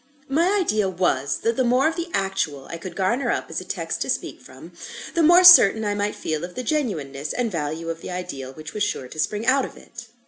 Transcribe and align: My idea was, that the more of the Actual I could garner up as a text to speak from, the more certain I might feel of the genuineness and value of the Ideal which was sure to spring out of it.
My 0.27 0.57
idea 0.59 0.89
was, 0.89 1.37
that 1.41 1.57
the 1.57 1.63
more 1.63 1.87
of 1.87 1.95
the 1.95 2.09
Actual 2.11 2.65
I 2.69 2.77
could 2.77 2.95
garner 2.95 3.29
up 3.29 3.51
as 3.51 3.61
a 3.61 3.63
text 3.63 4.01
to 4.01 4.09
speak 4.09 4.41
from, 4.41 4.71
the 5.13 5.21
more 5.21 5.43
certain 5.43 5.85
I 5.85 5.93
might 5.93 6.15
feel 6.15 6.43
of 6.43 6.55
the 6.55 6.63
genuineness 6.63 7.33
and 7.33 7.51
value 7.51 7.87
of 7.87 8.01
the 8.01 8.09
Ideal 8.09 8.51
which 8.53 8.73
was 8.73 8.81
sure 8.81 9.07
to 9.07 9.19
spring 9.19 9.45
out 9.45 9.63
of 9.63 9.77
it. 9.77 10.07